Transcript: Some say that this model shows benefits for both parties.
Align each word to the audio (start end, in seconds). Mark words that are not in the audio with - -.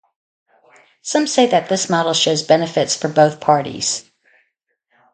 Some 1.03 1.27
say 1.27 1.45
that 1.45 1.69
this 1.69 1.87
model 1.87 2.13
shows 2.15 2.41
benefits 2.41 2.95
for 2.95 3.07
both 3.07 3.39
parties. 3.39 4.09